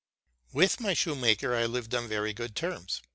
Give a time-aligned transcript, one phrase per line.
[0.51, 3.03] With my shoemaker I lived on very good terms.